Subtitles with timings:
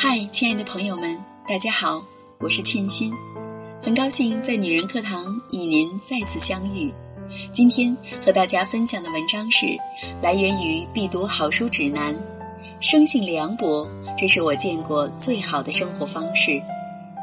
[0.00, 2.00] 嗨，亲爱的朋友们，大家好，
[2.38, 3.12] 我是倩心，
[3.82, 6.94] 很高兴在女人课堂与您再次相遇。
[7.52, 9.66] 今天和大家分享的文章是
[10.22, 12.14] 来源于必读好书指南，
[12.78, 16.62] 生性凉薄，这是我见过最好的生活方式。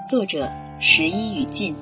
[0.05, 1.73] 作者十一语尽。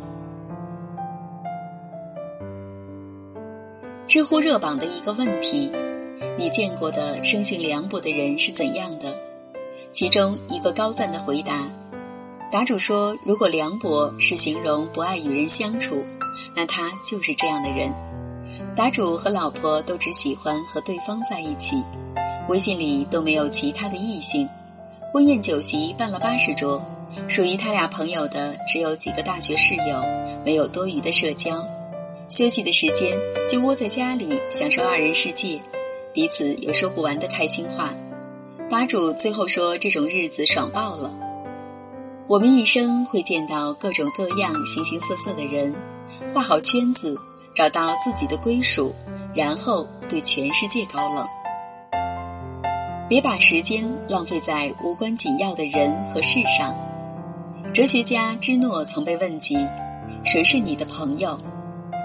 [4.07, 5.71] 知乎热榜的一个问题：
[6.37, 9.32] 你见过的生性凉薄的人是怎样的？
[9.93, 11.71] 其中一个高赞的回答，
[12.51, 16.03] 答主说：“如果凉薄是形容不爱与人相处，
[16.55, 17.93] 那他就是这样的人。”
[18.75, 21.75] 答主和老婆都只喜欢和对方在一起，
[22.49, 24.49] 微信里都没有其他的异性。
[25.11, 26.83] 婚宴酒席办了八十桌，
[27.27, 30.03] 属于他俩朋友的只有几个大学室友，
[30.43, 31.63] 没有多余的社交。
[32.29, 33.15] 休息的时间
[33.47, 35.61] 就窝在家里享受二人世界，
[36.11, 37.93] 彼此有说不完的开心话。
[38.69, 41.15] 答主最后说：“这种日子爽爆了。
[42.27, 45.75] 我们一生会见到各种各样、形形色色的人，
[46.33, 47.15] 画好圈子，
[47.53, 48.93] 找到自己的归属，
[49.35, 51.27] 然后对全世界高冷。
[53.07, 56.75] 别把时间浪费在无关紧要的人和事上。”
[57.73, 59.55] 哲学家芝诺曾被问及
[60.23, 61.39] ：“谁是你的朋友？”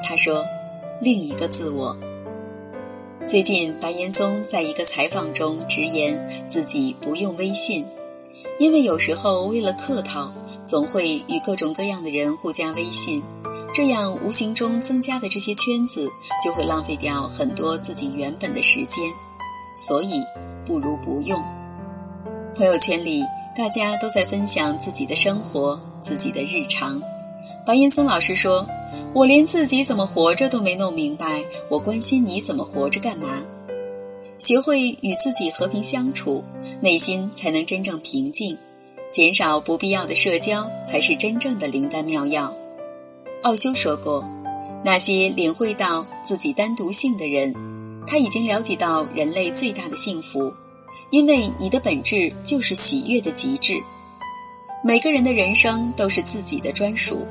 [0.05, 0.45] 他说
[1.01, 1.97] ：“另一个自我。”
[3.29, 7.85] 最近，白岩松在一个采访中直言自己不用微信，
[8.59, 10.33] 因为有时候为了客套，
[10.65, 13.23] 总会与各种各样的人互加微信，
[13.75, 16.09] 这样无形中增加的这些圈子
[16.43, 19.05] 就会浪费掉很多自己原本的时间，
[19.77, 20.23] 所以
[20.65, 21.39] 不如不用。
[22.57, 23.23] 朋友圈里
[23.55, 26.99] 大家都在分享自己的生活、自己的日常，
[27.69, 28.67] 白岩松老师说。
[29.13, 33.29] 我连自己怎么活着都没弄明白，我关心你怎么活着干嘛？
[34.39, 36.43] 学会与自己和平相处，
[36.81, 38.57] 内心才能真正平静，
[39.13, 42.55] 减少不必要的社交，才是真正的灵丹妙药。
[43.43, 44.25] 奥修说过，
[44.83, 47.55] 那些领会到自己单独性的人，
[48.07, 50.51] 他已经了解到人类最大的幸福，
[51.11, 53.75] 因为你的本质就是喜悦的极致。
[54.83, 57.27] 每个人的人生都是自己的专属。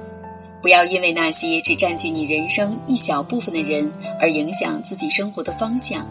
[0.62, 6.06] 不要因为那些只占据你人生一小部分的人而影响自己生活的方向。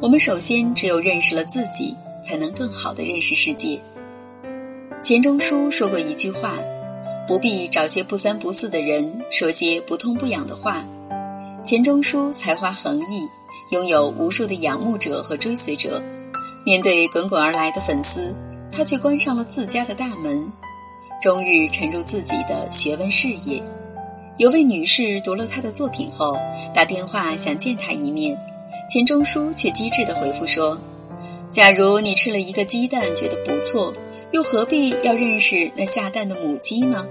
[0.00, 1.94] 我们首先只有认识了自己，
[2.24, 3.78] 才能更好的认识世界。
[5.02, 6.58] 钱钟书说过一句话
[7.26, 10.84] ：“不必找些不三不四的人说些不痛不痒的话。”
[11.64, 13.20] 钱钟书才华横溢，
[13.70, 16.02] 拥有无数的仰慕者和追随者。
[16.64, 18.34] 面对滚滚而来的粉丝，
[18.70, 20.44] 他却关上了自家的大门，
[21.22, 23.62] 终日沉入自己的学问事业。
[24.38, 26.36] 有位女士读了他的作品后，
[26.74, 28.36] 打电话想见他一面，
[28.90, 30.76] 钱钟书却机智地回复说
[31.52, 33.94] ：“假如你吃了一个鸡蛋觉得不错，
[34.32, 37.06] 又何必要认识那下蛋的母鸡呢？”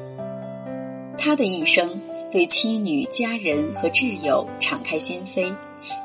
[1.17, 1.89] 他的一生
[2.29, 5.49] 对妻女、家人和挚友敞开心扉，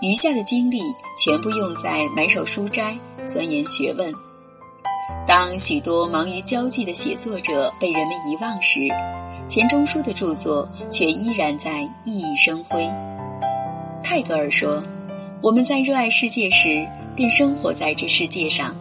[0.01, 0.79] 余下的精力
[1.21, 2.97] 全部用在买手书斋、
[3.27, 4.15] 钻研学问。
[5.27, 8.89] 当许多忙于交际的写作者被人们遗忘时，
[9.49, 12.89] 钱钟书的著作却依然在熠熠生辉。
[14.05, 14.81] 泰戈尔说
[15.43, 18.73] ：“我们在热爱世界时，便生活在这世界上。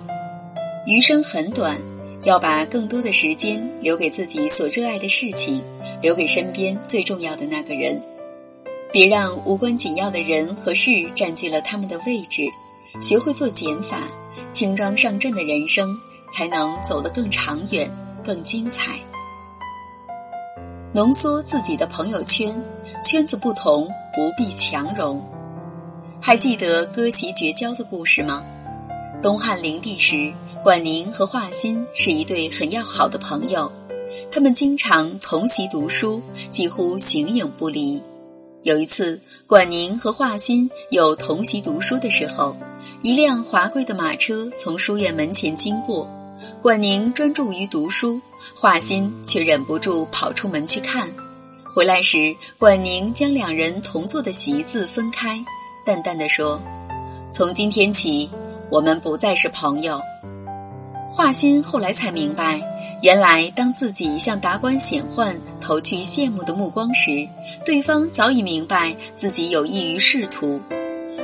[0.85, 1.81] 余生很短，
[2.25, 5.63] 要把更多的时间留给自己所热爱的事情，
[5.99, 7.99] 留给身边最重要的那个人。
[8.91, 12.43] 别让无关紧要的人和事占据了他们的位置。
[13.01, 14.07] 学会做减法，
[14.53, 15.97] 轻装上阵的人生
[16.35, 17.89] 才能走得更长远、
[18.21, 18.99] 更精彩。”
[20.93, 22.53] 浓缩自己的朋友圈，
[23.03, 25.23] 圈子不同不必强融。
[26.21, 28.43] 还记得割席绝交的故事吗？
[29.21, 33.71] 东汉灵帝时，管宁和华歆是一对很要好的朋友，
[34.31, 38.01] 他们经常同席读书，几乎形影不离。
[38.63, 42.55] 有一次，管宁和华歆有同席读书的时候，
[43.01, 46.09] 一辆华贵的马车从书院门前经过。
[46.61, 48.19] 管宁专注于读书，
[48.55, 51.09] 华歆却忍不住跑出门去看。
[51.63, 55.43] 回来时，管宁将两人同坐的席子分开，
[55.85, 56.61] 淡淡的说
[57.29, 58.29] ：“从今天起，
[58.69, 60.01] 我们不再是朋友。”
[61.07, 62.61] 华歆后来才明白，
[63.03, 67.27] 原来当自己向达官显宦投去羡慕的目光时，
[67.63, 70.59] 对方早已明白自己有益于仕途。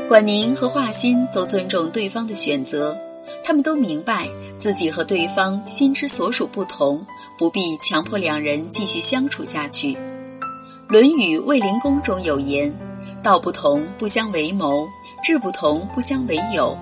[0.07, 2.97] 管宁和华歆都尊重对方的选择。
[3.43, 4.27] 他们都明白
[4.59, 7.05] 自己和对方心之所属不同，
[7.37, 9.93] 不必强迫两人继续相处下去。
[10.87, 12.73] 《论语卫灵公》中有言
[13.23, 14.85] ：“道不同，不相为谋；
[15.23, 16.77] 志不同，不相为友。”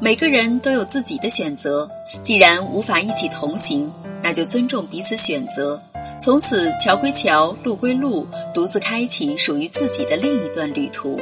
[0.00, 1.90] 每个人都有自己的选择，
[2.22, 5.80] 既然无法一起同行，那就尊重彼此选择，
[6.20, 8.24] 从此桥归桥，路归路，
[8.54, 11.18] 独自开启属于自己的另一段旅途。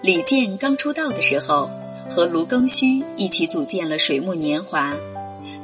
[0.00, 1.68] 李健刚出道的时候，
[2.14, 4.92] 和卢庚戌一起组建了水木年华。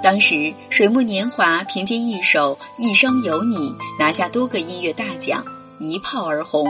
[0.02, 3.56] 当时，水木年华凭借一首《一生有你》
[3.98, 5.44] 拿下多个音乐大奖，
[5.78, 6.66] 一炮而红。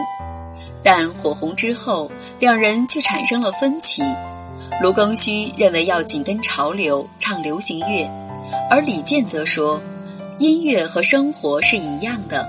[0.83, 2.11] 但火红之后，
[2.41, 4.03] 两人却产生了分歧。
[4.83, 8.11] 卢庚戌认为要紧跟潮流，唱流行乐，
[8.69, 9.81] 而李健则说，
[10.41, 12.45] 音乐和生活是一样的。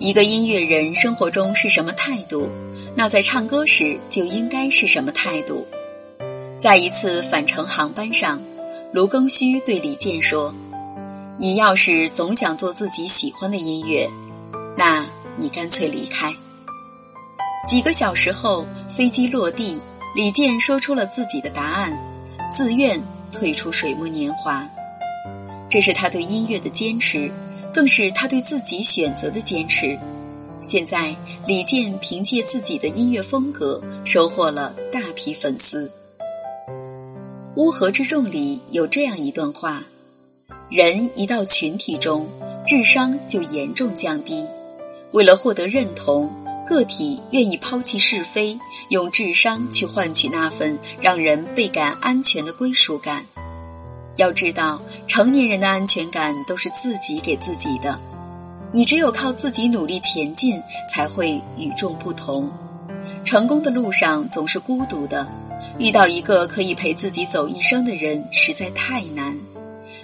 [0.00, 2.48] 一个音乐人生活中是什么态度，
[2.96, 5.64] 那在唱歌时就应该是什么态度。
[6.64, 8.40] 在一次返程航班上。
[8.90, 10.54] 卢庚戌对李健说
[11.36, 14.08] ：“你要是总想做自己喜欢的音乐，
[14.74, 15.04] 那
[15.36, 16.34] 你干脆离开。”
[17.68, 18.66] 几个小时后，
[18.96, 19.78] 飞机落地，
[20.16, 21.92] 李健说出了自己的答案：
[22.50, 22.98] 自愿
[23.30, 24.66] 退出水木年华。
[25.68, 27.30] 这是他对音乐的坚持，
[27.74, 29.98] 更是他对自己选择的坚持。
[30.62, 31.14] 现在，
[31.46, 35.92] 李健凭借自己的音乐风格，收获了大批粉丝。
[37.56, 39.84] 乌合之众里有这样一段话：
[40.68, 42.28] 人一到群体中，
[42.66, 44.44] 智商就严重降低。
[45.12, 46.34] 为了获得认同，
[46.66, 48.58] 个体愿意抛弃是非，
[48.88, 53.24] 用智商去换取那份让人倍感安全的归属感。
[54.16, 58.00] 要知道，成年人的安全感都是自己给自己的。
[58.72, 60.60] 你只有靠自己努力前进，
[60.92, 62.50] 才会与众不同。
[63.24, 65.26] 成功的路上总是孤独的。
[65.78, 69.36] 遇到一个可以陪自己走一生的人实在太难，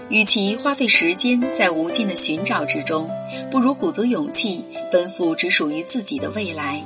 [0.09, 3.11] 与其花费时间在无尽的寻找之中，
[3.51, 6.83] 不如鼓足勇气奔赴只属于自己的未来。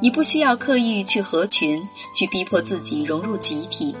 [0.00, 1.80] 你不需要刻意去合群，
[2.16, 3.94] 去逼迫自己融入集体，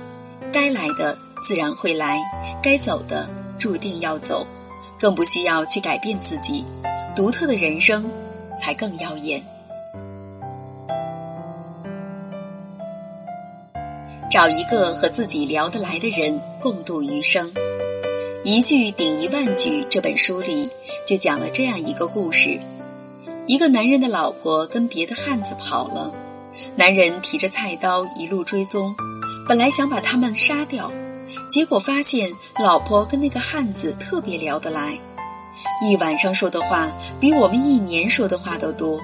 [0.52, 2.20] 该来的自然会来，
[2.62, 3.28] 该走的
[3.58, 4.46] 注定要走，
[4.98, 6.64] 更不需要去改变自己，
[7.14, 8.04] 独特的人生
[8.58, 9.44] 才更耀眼。
[14.32, 17.52] 找一个和自己聊得来的人共度余生，
[18.44, 19.84] 一句顶一万句。
[19.90, 20.70] 这本书里
[21.06, 22.58] 就讲了这样一个故事：
[23.46, 26.14] 一个男人的老婆跟别的汉子跑了，
[26.76, 28.94] 男人提着菜刀一路追踪，
[29.46, 30.90] 本来想把他们杀掉，
[31.50, 34.98] 结果发现老婆跟那个汉子特别聊得来，
[35.86, 36.90] 一晚上说的话
[37.20, 38.98] 比我们一年说的话都多。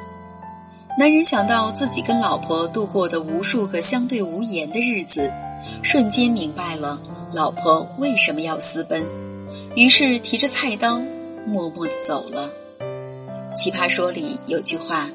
[0.99, 5.33] 男人想到自己跟老婆度过的无数个相对无言的日子，
[5.81, 7.01] 瞬间明白了
[7.33, 9.07] 老婆为什么要私奔，
[9.77, 11.01] 于是提着菜刀，
[11.47, 12.51] 默默的走了。
[13.57, 15.09] 奇葩说里有句话：“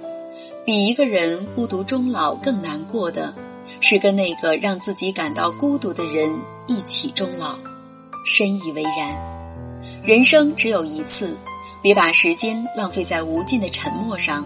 [0.66, 3.34] 比一个人孤独终老更难过的，
[3.82, 6.34] 是跟那个让自己感到孤独的人
[6.66, 7.58] 一起终老。”
[8.26, 9.14] 深以为然。
[10.02, 11.36] 人生只有一次，
[11.82, 14.46] 别把时间浪费在无尽的沉默上。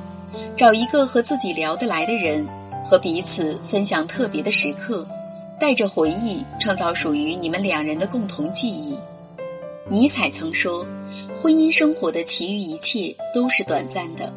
[0.55, 2.47] 找一个和自己聊得来的人，
[2.83, 5.07] 和彼此分享特别的时刻，
[5.59, 8.97] 带着回忆创造属于你们两人的共同记忆。
[9.89, 10.85] 尼采曾说
[11.41, 14.33] ：“婚姻生活的其余一切都是短暂的，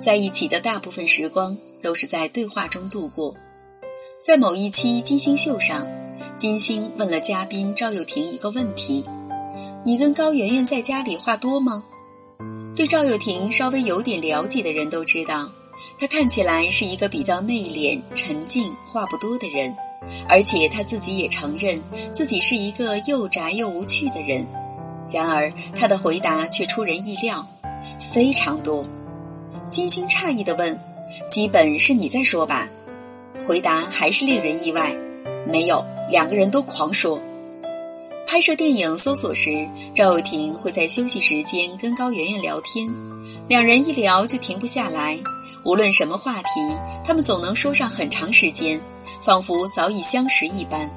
[0.00, 3.34] 在一起的大部分时光都是在对话中度过。”
[4.24, 5.86] 在某一期金星秀上，
[6.38, 9.04] 金星问了嘉宾赵又廷一个问题
[9.84, 11.84] ：“你跟高圆圆在家里话多吗？”
[12.76, 15.48] 对赵又廷稍微有点了解的人都知道，
[15.96, 19.72] 他看起来是一个比较内敛、沉静、话不多的人，
[20.28, 21.80] 而且他自己也承认
[22.12, 24.44] 自己是一个又宅又无趣的人。
[25.08, 27.46] 然而，他的回答却出人意料，
[28.12, 28.84] 非常多。
[29.70, 30.76] 金星诧异的问
[31.30, 32.68] ：“基本是你在说吧？”
[33.46, 34.92] 回答还是令人意外
[35.46, 37.20] ：“没有，两个人都狂说。”
[38.34, 39.64] 拍摄电影搜索时，
[39.94, 42.92] 赵又廷会在休息时间跟高圆圆聊天，
[43.46, 45.16] 两人一聊就停不下来，
[45.62, 46.48] 无论什么话题，
[47.04, 48.80] 他们总能说上很长时间，
[49.22, 50.90] 仿佛早已相识一般。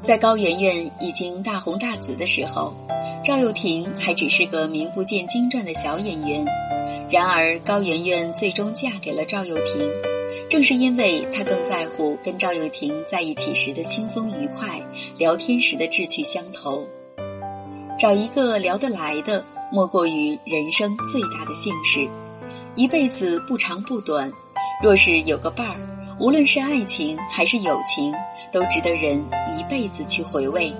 [0.00, 2.72] 在高圆圆已经大红大紫的时候，
[3.24, 6.46] 赵又廷还只是个名不见经传的小演员，
[7.10, 10.17] 然而高圆圆最终嫁给了赵又廷。
[10.48, 14.80] 正是因为他更在乎跟赵又廷在一起时的轻松愉快，
[15.16, 16.86] 聊天时的志趣相投。
[17.98, 22.08] 找一个聊得来的，莫过于人生最大的幸事。
[22.76, 24.30] 一辈子不长不短，
[24.82, 25.76] 若是有个伴儿，
[26.20, 28.14] 无论是爱情还是友情，
[28.52, 29.18] 都值得人
[29.58, 30.72] 一辈子去回味。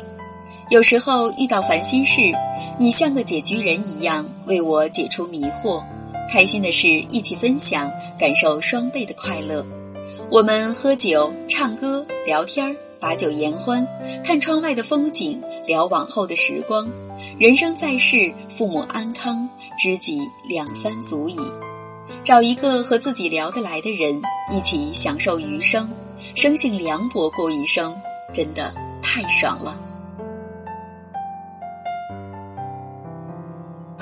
[0.70, 2.20] 有时候遇到烦心事，
[2.78, 5.82] 你像个解局人一样，为我解除迷惑。
[6.30, 9.64] 开心的事一起分享，感受双倍的快乐。
[10.30, 13.86] 我们喝酒、唱歌、聊天把酒言欢，
[14.22, 16.86] 看窗外的风景，聊往后的时光，
[17.38, 21.38] 人生在世，父母安康，知己两三足矣。
[22.24, 24.20] 找一个和自己聊得来的人，
[24.54, 25.90] 一起享受余生，
[26.34, 27.96] 生性凉薄过一生，
[28.34, 29.87] 真的太爽了。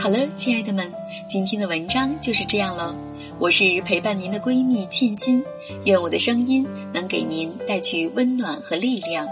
[0.06, 0.94] 好了，亲爱的们，
[1.28, 2.94] 今天的文章就是这样了。
[3.40, 5.44] 我是陪伴您的闺蜜沁心，
[5.84, 9.26] 愿我的声音能给您带去温暖和力量。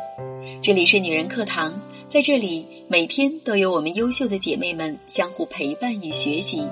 [0.60, 6.66] 这里是女人课堂，在这里每天都有我们优秀的姐妹们相互陪伴与学习。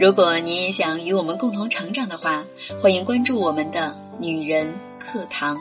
[0.00, 2.46] 如果您也想与我们共同成长的话，
[2.80, 5.58] 欢迎关注我们的女人课堂。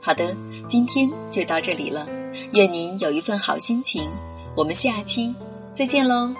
[0.00, 0.36] 好的，
[0.68, 2.08] 今天就到这里了，
[2.52, 4.08] 愿您有一份好心情。
[4.54, 5.34] 我们下期
[5.74, 6.32] 再见喽。